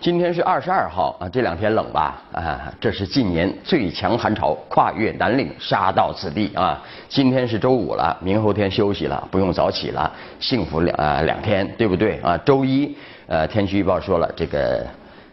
[0.00, 2.22] 今天是二十二号啊，这两天冷吧？
[2.32, 6.82] 啊，这是近年最强寒潮跨越南岭，杀到此地啊！
[7.06, 12.34] 今天是周五了，明后天休息了，不用早起了，幸福两啊两天，对不对啊？
[12.38, 14.86] 周一，呃，天气预报说了，这个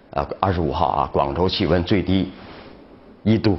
[0.10, 2.29] 呃二十五号啊，广州气温最低
[3.24, 3.57] 一度。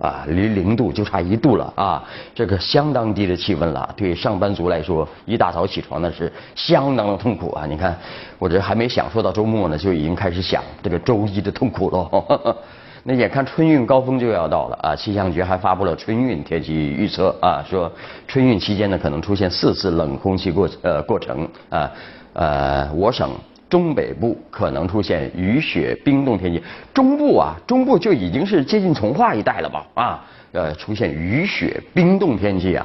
[0.00, 2.02] 啊，离零度就差一度了啊！
[2.34, 7.66] 这个相当低的气温了，对上班族来说，一大早起床那是相当的痛苦啊！
[7.66, 7.94] 你看，
[8.38, 12.56] 我这还没享受到周末呢，就已经开始想这个周一的痛苦了。
[13.04, 17.92] 那眼看春运高峰就要到了啊，气象局还发布了春运天气预测啊，说
[18.26, 21.90] 春运期间呢可能出现四次冷空气过呃过程啊，
[22.32, 23.30] 呃，我省。
[23.70, 26.60] 中北部可能出现雨雪冰冻天气，
[26.92, 29.86] 中部啊，中部就已经是接近从化一带了吧？
[29.94, 32.84] 啊，呃，出现雨雪冰冻天气啊，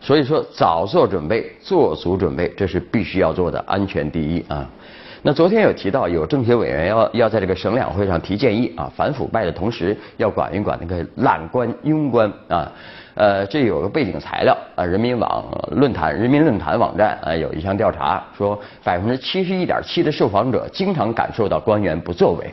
[0.00, 4.68] 所以说早做准备，做足准备，这是必须要做的，安全第一啊。
[5.22, 12.70] 那昨天有提到，有政协委员要要在这个省两会上提建议啊，反腐败的同时要管一管那个懒官庸官啊。
[13.14, 22.52] 呃，这有个背景材料啊，人民网论坛、人民论坛网站啊，有一项调查说，百分之七十一点七的受访者经常感受到官员不作为。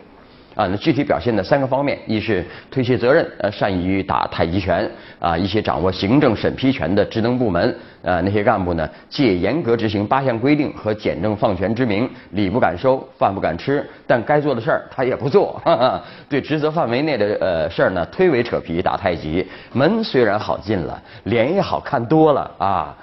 [0.56, 4.88] 啊，那具体表现的三个方面：一是推卸责任，呃，善于打太极拳；
[5.20, 15.60] 啊，一些掌握行政审批权的职能部门，呃，那些干部呢，借严格执行八项规定和简政放权之名，礼不敢收，饭不敢吃，但该做的事儿他也不做。
[15.66, 19.48] 哈哈对职责范围内的呃事儿呢，推诿扯皮打太极。
[19.72, 22.96] 门虽然好进了，脸也好看多了啊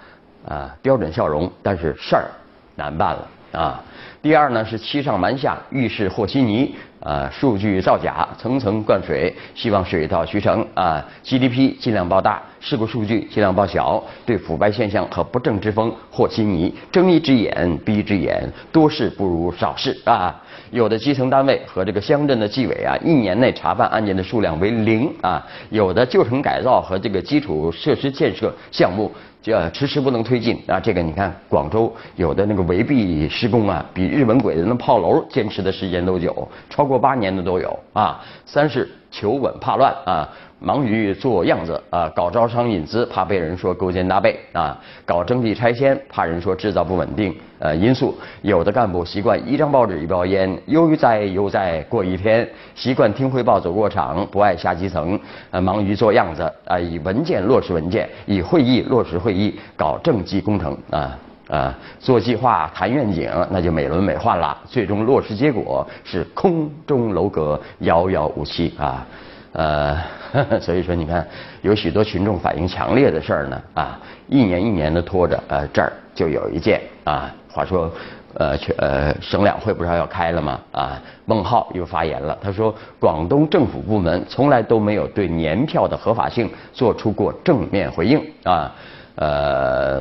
[0.47, 2.31] 啊，标准笑容，但是事儿
[2.77, 3.29] 难办了
[3.61, 3.83] 啊。
[4.23, 6.75] 第二呢是欺上瞒下，遇事和稀泥。
[7.01, 20.42] 啊，数据造假，层层灌水，希望水到渠成啊！GDP 尽量报大，事故数据尽量报小，对腐败现象和不正之风和稀泥，睁一只眼闭一只眼，多事不如少事啊！
[20.70, 25.45] 有的基层单位和这个乡镇的纪委啊，一年内查办案件的数量为零啊！
[25.70, 29.11] 有的旧城改造和这个基础设施建设项目。
[29.42, 30.78] 这迟迟不能推进啊！
[30.78, 38.23] 这个你看，广州有的那个围壁施工啊，比日本鬼子那炮楼坚持的时间都久，超过八年的都有啊。
[38.45, 40.29] 三是求稳怕乱啊。
[40.63, 44.77] 忙于做样子啊，搞招商引资，怕被人说勾肩搭背啊；
[45.07, 48.15] 搞征地拆迁，怕人说制造不稳定呃因素。
[48.43, 52.45] 有的干部习惯一张报纸一包烟，悠哉悠哉过一天；
[52.75, 55.19] 习惯听汇报走过场，不爱下基层。
[55.51, 61.19] 呃，忙于做样子啊，以文件落实文件，以会议落实会议，搞政绩工程啊
[61.50, 64.56] 啊，做计划谈愿景，那就美轮美奂了。
[64.66, 69.05] 最终落实结果是空中楼阁，遥遥无期啊。
[69.52, 69.98] 呃，
[70.62, 71.27] 所以说你看，
[71.62, 77.90] 有许多群众反映强烈的事儿呢，啊，一年一年的拖着，呃，这儿就有一件啊，话说，
[78.34, 80.61] 呃，全呃省两会不是要开了吗？
[80.70, 88.72] 啊，孟浩又发言了，他说，广东政府部门从来都没有对年票的合法性做出过正面回应啊，
[89.17, 90.00] 呃。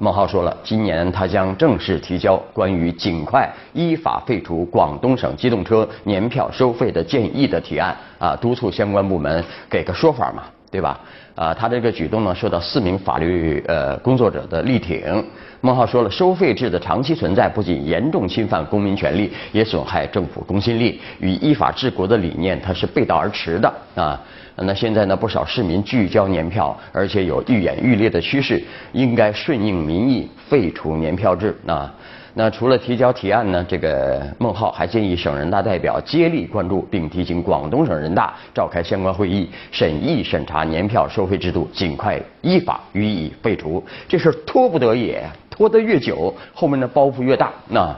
[0.00, 11.00] 孟浩说了，今年他将正式提交关于尽快依法废除广东省机动车年票收费的建议的提案，啊，督促相关部门给个说法嘛，对吧？
[11.38, 15.24] 啊，他这个举动呢，受到四名法律呃工作者的力挺。
[15.60, 24.20] 孟浩说了，收费制的长期存在不仅严重侵犯公民权利，也损害政府公信力，与依法治国的理念它是背道而驰的啊。
[24.56, 28.60] 那现在呢，不少市民拒交年票，而且有愈演愈烈的趋势，
[28.92, 31.94] 应该顺应民意，废除年票制啊。
[32.34, 43.84] 那除了提交提案呢，这个孟浩还建议省人大代表接力关注，并提醒广东省人大召开相关会议，审议审查年票收费制度，尽快依法予以废除。
[44.06, 47.50] 这事儿拖不得也，拖得越久，后面的包袱越大。
[47.68, 47.96] 那，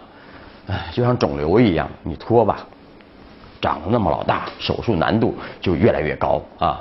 [0.68, 2.66] 哎，就像肿瘤一样，你拖吧。
[3.60, 6.80] 长得那么老大，手术难度就越来越高啊！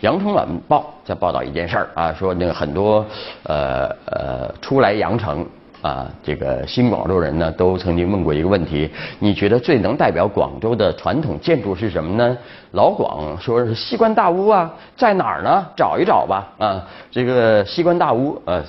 [0.00, 3.04] 羊城晚报在报道一件事儿啊，说那个很多
[3.42, 5.46] 呃呃初来羊城
[5.82, 12.36] 啊，这个新广州人呢，都曾经问过一个问题：你觉得最能代表广州的传统建筑是什么呢？
[12.72, 15.66] 老广说是西关大屋啊，在哪儿呢？
[15.76, 16.82] 找一找吧啊！
[17.10, 18.64] 这个西关大屋呃，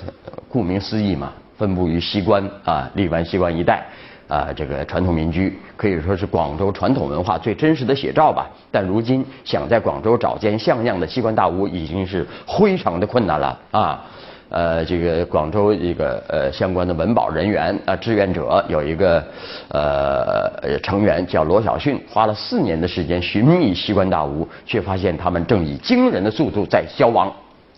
[0.48, 3.84] 顾名思义嘛，分布于西关啊荔湾西关一带。
[4.28, 8.46] 啊，这个传统民居可以说是广州传统文化最真实的写照吧。
[8.70, 14.04] 但如今想在广州找间像样的西关大屋，已经是非常的困难了啊。
[14.50, 19.22] 呃，这个广州一个呃相关的文保人员啊志愿者有一个
[19.68, 27.30] 呃成员叫罗小迅，花了四年的时间寻觅西关大屋，却发现他们正以惊人的速度在消亡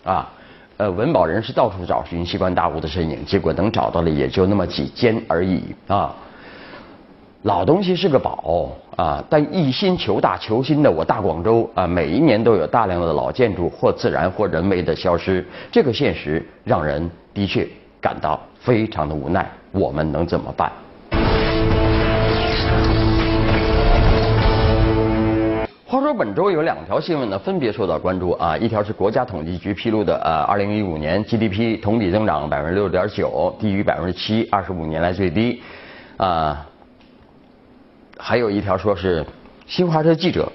[0.03, 0.29] 啊。
[0.77, 6.15] 呃，文保人士到处找寻西关大屋的身影，结果能找到的也就那么几间而已啊。
[7.43, 17.67] 老东西是个宝啊，但一心求大求新的我大广州啊，每一年都有大量的老建筑或自然或人为的消失，这个现实让人的确
[17.99, 19.49] 感到非常的无奈。
[19.71, 20.71] 我们能怎么办？
[25.87, 35.59] 话说本周有两条新闻呢，分别受到关注啊，一条是国家统计局披露的呃，二零一五年 GDP 同比增长百分之六点九，低于百分之七，二十五年来最低
[36.17, 36.67] 啊。
[38.23, 39.25] 还有一条说是
[39.65, 40.49] 新华社记者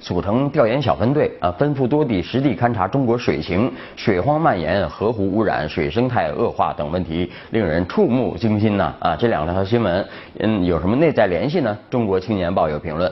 [0.00, 9.16] 组成调研小分队啊，奔赴多地实地勘察中国水情、水荒蔓延、河湖污染、水生态恶化等问题，令人触目惊心呐啊！
[9.16, 10.04] 这两条新闻
[10.40, 11.78] 嗯有什么内在联系呢？
[11.88, 13.10] 中国青年报有评论：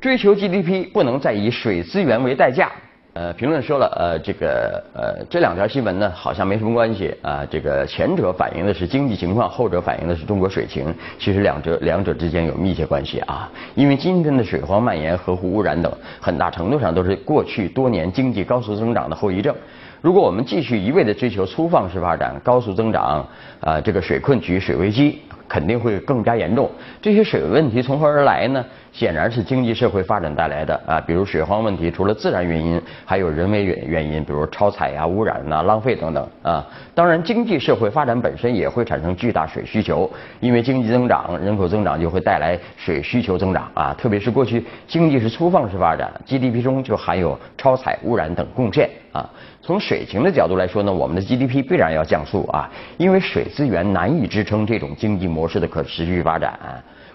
[0.00, 2.72] 追求 GDP 不能再以水资源为代价。
[3.20, 7.44] 呃，评论说了，呃，这个呃，这两条新闻呢，好像没什么关系啊。
[7.50, 10.86] 这个前者反映的是经济情况，后者反映的是中国水情。
[11.18, 13.46] 其实两者两者之间有密切关系啊。
[13.74, 19.54] 因为今天的水荒蔓延、河湖污染等，很大程度上都是过去多年经济高速增长的后遗症。
[20.00, 23.28] 如果我们继续一味的追求粗放式发展、高速增长，
[23.60, 26.70] 啊，这个水困局、水危机肯定会更加严重。
[27.02, 28.64] 这些水问题从何而来呢？
[28.92, 36.66] 显然是经济社会发展带来的啊，比如水荒问题，除了自然原因，还有人为原原因，比如超采呀、污染呐、浪费等等啊。
[36.92, 40.10] 当然，经济社会发展本身也会产生巨大水需求，
[40.40, 43.94] 因为经济增长、人口增长就会带来水需求增长啊。
[43.96, 49.30] 特别是过去经济是粗放式发展，GDP 中就含有超采、污染等贡献啊。
[49.62, 56.52] 从水情的角度来说呢，我们的 GDP 必然要降速啊，因为水资源难以支撑这种经济模模式的可持续发展。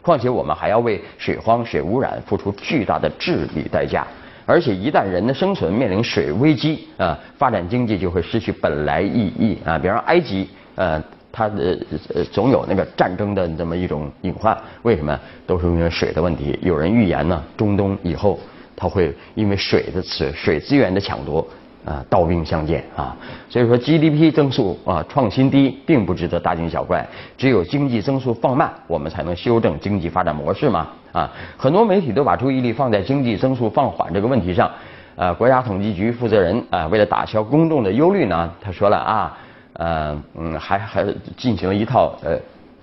[0.02, 4.06] 况且我们还要为水荒、水污染付出巨大的治理代价，
[4.46, 9.78] 而且一旦人的生存面临水危机啊，发展经济就会失去本来意义啊。
[9.78, 11.78] 比方埃及，呃，它的
[12.14, 15.20] 呃总有那个战争的这么一种隐患，为什么？
[15.46, 16.58] 都是因为水的问题。
[16.62, 18.40] 有人预言呢，中东以后
[18.76, 21.46] 它会因为水的水水资源的抢夺。
[21.86, 23.16] 啊，刀兵相见啊，
[23.48, 27.08] 所以说 GDP 增速啊创新低，并不值得大惊小怪。
[27.38, 31.32] 只有经济增速放慢，我们才能修正经济发展模式嘛啊。
[31.56, 34.70] 很多媒体都把注意力放在经济增速放缓这个问题上。
[35.16, 39.38] 呃，国家统计局负责人啊，为了打消公众的忧虑呢，他说了啊，
[39.74, 41.06] 呃嗯，还还
[41.38, 42.38] 进行了一套呃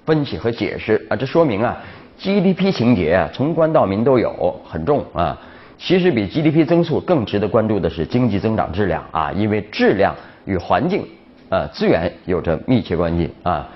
[0.07, 1.77] 分析和解释啊，这说明啊
[2.19, 5.37] ，GDP 情节啊从官到民都有，很重啊。
[5.85, 10.15] 其实比 GDP 增速更值得关注的是经济增长质量啊，因为质量
[10.45, 11.05] 与环境、
[11.49, 13.69] 呃资源有着密切关系啊。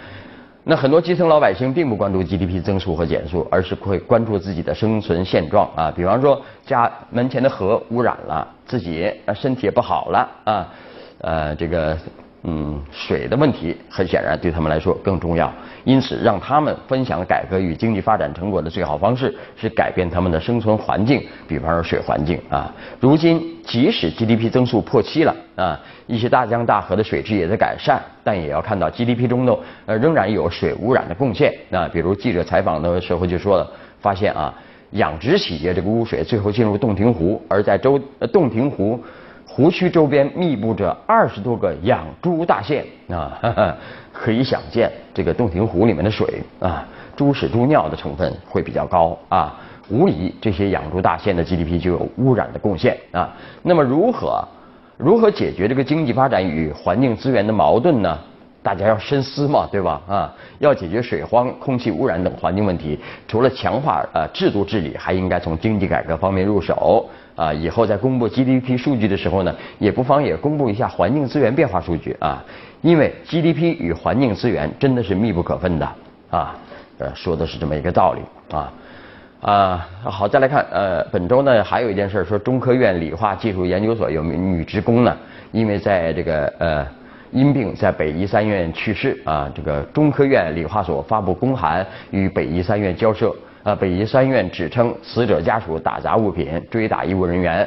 [0.62, 5.92] 那很多基层老百姓并不关注 GDP 增速和减速，而是会关注自己的生存现状啊。
[5.96, 10.68] 比方说家门前的河污染了，自己身体也不好了啊，
[11.22, 11.98] 呃这个。
[12.48, 15.52] 嗯，水的问题很显然对他们来说更重要，
[15.82, 22.72] 因此让他们分享改革与经济发展成果的最好方式是改变他们的生存环境，比方说水环境啊。
[23.00, 31.88] 如今即使 GDP 增速破七了啊，一些大江大河的水质也在改善，但也要看到 GDP 中的呃仍然有水污染的贡献啊。
[31.92, 34.54] 比如记者采访的时候就说了，发现啊，
[34.92, 37.98] 养殖企业这个污水最后进入洞庭湖，而在周
[38.32, 39.02] 洞庭湖。
[39.56, 43.74] 湖区周边密布着二十多个养猪大县啊，
[44.12, 53.34] 可以想见这个洞庭湖里面的水啊，猪屎猪尿的成分会比较高啊，无疑这些养猪大县的 GDP 就有污染的贡献啊。
[53.62, 54.46] 那么如何
[54.98, 58.18] 如何解决这个经济发展与环境资源的矛盾呢？
[58.66, 60.00] 大家要深思嘛，对吧？
[60.08, 67.08] 啊，要解决水荒、空气污染等环境问题，除了强化呃制度治理，还应该从经济改革方面入手。
[67.36, 72.42] 啊，以后在公布 GDP 数据的时候呢，也不妨也公布一下环境资源变化数据啊，
[72.80, 75.86] 因为 GDP 与环境资源真的是密不可分的
[76.30, 76.56] 啊。
[76.98, 78.72] 呃，说的是这么一个道理啊。
[79.42, 85.16] 啊，好，再来看呃，本周呢还有一件事，说中科院理化技术研究所有名女职工呢，
[85.52, 86.86] 因为在这个呃。
[87.32, 89.50] 因病在北医三院去世啊！
[89.54, 97.66] 这个中科院理化所发布公函与北医三院交涉啊，北医三院指称死者家属打砸物品、追打医务人员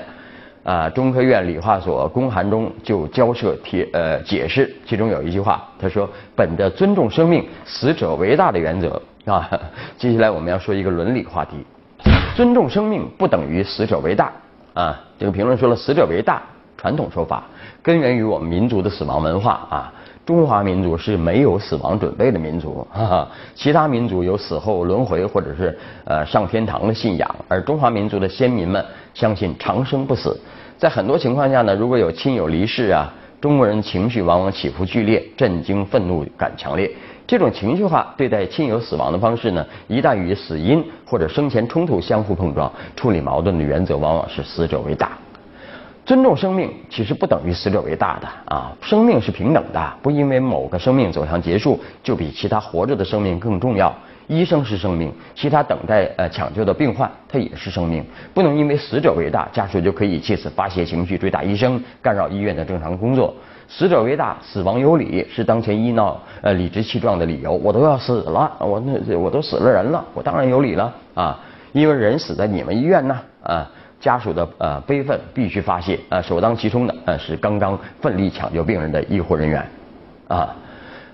[0.63, 0.89] 啊。
[0.89, 9.49] 中科院理化所公函中就交涉提呃解释，其中有一句话，他说：“本着尊重生命、死者为大的原则啊。
[9.97, 11.57] ”接下来我们要说一个伦理话题，
[12.35, 14.31] 尊重生命不等于死者为大
[14.73, 14.99] 啊。
[15.19, 16.41] 这个评论说了，死者为大。
[16.79, 17.43] 传统说法
[17.83, 19.93] 根源于我们民族的死亡文化啊，
[20.25, 28.83] 中华民族是没有死亡准备的民族，哈哈，其他民族有死后轮回或者是呃上天堂的信仰，而中华民族的先民们
[29.13, 30.39] 相信长生不死，
[30.77, 36.89] 在很多情况下呢，如果有亲友离世啊，中国人情绪往往起伏剧烈，震惊、愤怒感强烈。
[37.27, 45.11] 这种情绪化对待亲友死亡的方式呢，一旦与死因或者生前冲突相互碰撞，处理矛盾的原则往往是死者为大。
[46.09, 53.95] 尊重生命其实不等于死者为大的啊，生命是平等的，不因为某个生命走向结束就比其他活着的生命更重要。
[54.25, 63.31] 医生是生命，其他等待呃抢救的病患他也是生命，不能因为死者为大，家属就可以借此发泄情绪，追打医生，干扰医院的正常工作。
[63.67, 67.53] 死者为大，死亡有理，是当前医闹呃理直气壮的理由。
[67.53, 71.39] 我都要死了，我那我都死了人了，我当然有理了啊！
[71.71, 79.65] 因为人死在你们医院呢啊，家属的呃悲愤必须发泄呃，首当其冲的呃是刚刚奋力抢救病人的医护人员
[80.27, 80.55] 啊，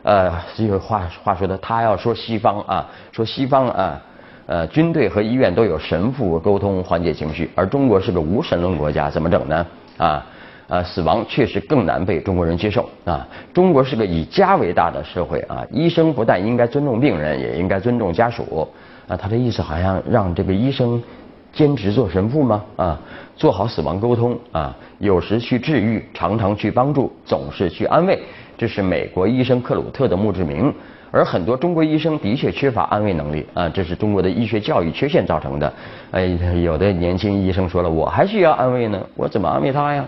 [0.03, 4.01] 呃这个话话说的，他要说西方啊，说西方啊
[4.45, 9.65] 呃军队和医院都有神父沟通缓解情绪，而中国是个无神论国家，怎么整呢
[9.97, 10.25] 啊？
[10.67, 13.27] 啊，死亡确实更难被中国人接受啊！
[13.53, 18.67] 中国是个以家为大的社会啊，医生不但应该尊重病人，也应该尊重家属
[19.07, 19.15] 啊。
[19.15, 20.99] 他的意思好像让这个医生
[21.55, 22.63] 兼职做神父吗？
[22.75, 22.99] 啊，
[23.37, 28.19] 做好死亡沟通啊，有时去治愈，常常去帮助，总是去安慰，
[28.57, 30.71] 这是美国医生克鲁特的墓志铭。
[31.11, 35.73] 而很多中国医生的确缺乏安慰能力啊，这是中国的医学教育缺陷造成的。
[36.11, 36.25] 哎，
[36.61, 40.05] 有的年轻医生说了，我还需要安慰呢，我怎么安慰他呀？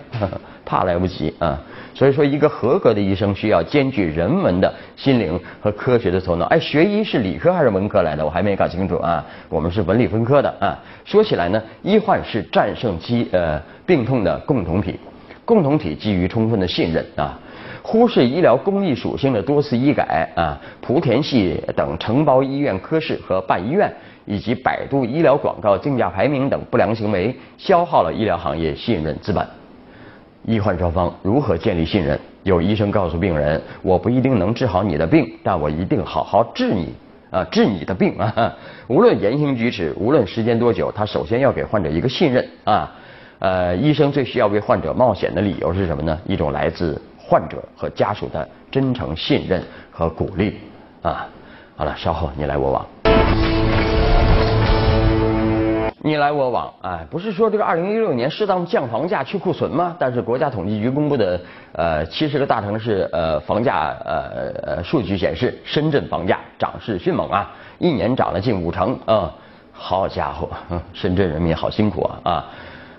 [0.67, 1.57] 怕来不及啊！
[1.93, 6.45] 所以说，一个合格的医生需要兼具人文的心灵和科学的头脑。
[6.47, 8.25] 哎，学医是理科还是文科来的？
[8.25, 9.25] 我还没搞清楚啊。
[9.47, 10.77] 我们是文理分科的啊。
[11.05, 14.99] 说起来呢，医患是战胜疾呃病痛的共同体，
[15.45, 17.39] 共同体基于充分的信任啊。
[17.81, 23.89] 忽视医疗公益属性的多次医改啊，莆田系等承包医院科室和办医院，
[24.25, 29.47] 以及百度医疗广告竞价排名等不良行为，消耗了医疗行业信任资本。
[30.47, 32.17] 医患双方如何建立信任？
[32.43, 36.93] 有医生告诉病人：“我不一定能治好你的病，但我一定好好治你
[37.29, 38.55] 啊，治你的病啊。
[38.87, 42.89] ”无论言行举止，无论时间多久，他首先要给患者一个信任啊。
[43.39, 46.17] 呃，医生最需要为患者冒险的理由是什么呢？
[46.25, 46.99] 一种来自。
[47.29, 49.61] 患者和家属的真诚信任
[49.91, 50.59] 和鼓励
[51.01, 51.27] 啊，
[51.75, 52.87] 好了，稍后你来我往，
[56.07, 59.93] 你来我往，哎，不是说这个二零一六年适当降房价去库存吗？
[59.99, 61.37] 但是国家统计局公布的
[61.73, 69.29] 呃七十个大城市呃房价呃数据显示，深圳房价涨势迅猛啊，一年涨了近五成啊，
[69.73, 70.47] 好家伙，
[70.93, 72.45] 深圳人民好辛苦啊啊，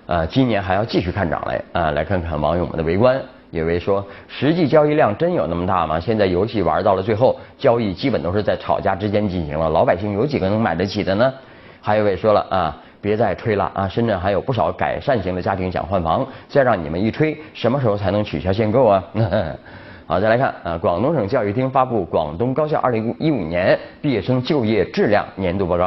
[0.05, 3.19] 呃，今年还要继续看涨来啊，来看看网友们的围观。
[3.53, 5.99] 有位说，实际交易量真有那么大吗？
[5.99, 11.33] 现在游戏玩到了最后，交易基本都是在吵架之间进行了，老百姓有几个能买得起的呢？
[11.81, 19.03] 还有位说了啊，别再吹了啊，深圳还有不少改善型的家庭想换房，再让你们一吹，什么时候才能取消限购啊？
[20.07, 25.85] 好，再来看啊，广东省教育厅发布《广东高校2015年毕业生就业质量年度报告》，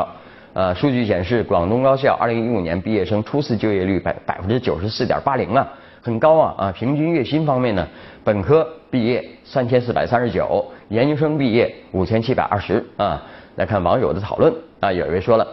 [0.53, 5.67] 呃，数据显示，广东高校2015年毕业生初次就业率百百分之九十四点八零啊。
[6.03, 6.71] 很高啊啊！
[6.71, 7.87] 平均月薪方面呢，
[8.23, 13.21] 本科毕业三千四百三十九，研究生毕业五千七百二十啊。
[13.57, 15.45] 来看网友的讨论啊，有一位说了，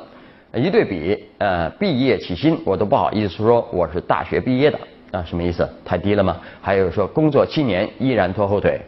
[0.54, 4.78] 一对比呃毕业起薪我都不好意思说我是大学毕业的
[5.10, 5.68] 啊，什么意思？
[5.84, 6.36] 太低了吗？
[6.60, 8.80] 还有说工作七年依然拖后腿。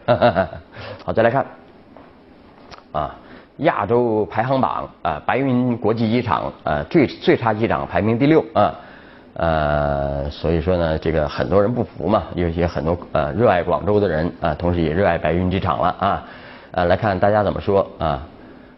[1.04, 1.46] 好，再来看
[2.92, 3.14] 啊，
[3.58, 8.74] 亚洲排行榜啊，白云国际机场啊最最差机场排名第六啊。
[9.34, 16.24] 呃，所以说呢，这个很多人不服嘛，有些很多呃热爱广州的人啊，同时也热爱白云机场了啊。
[16.72, 18.26] 呃，来看大家怎么说啊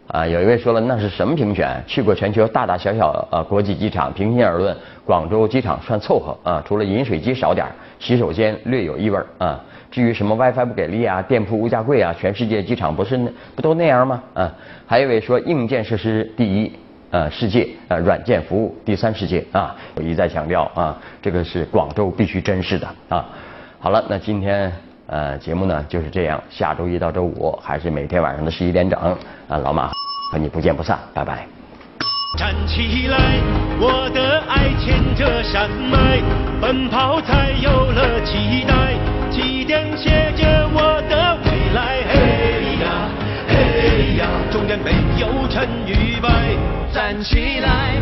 [0.07, 1.81] 啊，有一位说了，那是什么评选？
[1.87, 9.59] 去过全球大大小小呃国际机场，平心而论，广州机场算凑合啊，除了饮水机少点儿洗手间略有异味啊。
[9.89, 13.17] 至于什么 WiFi 不给力啊，店铺物价贵啊，全世界机场不是
[13.55, 14.21] 不都那样吗？
[14.33, 14.51] 啊，
[14.85, 16.71] 还有一位说硬件设施第一。
[17.11, 23.29] 呃，世界呃，软件服务第三世界啊，我一再强调啊，这个是广州必须珍视的啊。
[23.79, 24.73] 好了，那今天
[25.13, 28.99] 呃节目呢就是这样，下周一到周五还是每天晚上的十一点整
[29.47, 29.91] 啊，老马
[30.31, 31.45] 和你不见不散，拜拜。
[32.35, 33.17] 站起来，
[33.79, 36.19] 我的爱牵着山脉，
[36.59, 38.73] 奔跑才有了期待，
[39.29, 42.01] 起点写着我的未来。
[42.09, 42.87] 嘿呀
[43.47, 44.89] 嘿呀，终点没
[45.21, 46.57] 有成与败。
[46.91, 48.01] 站起来。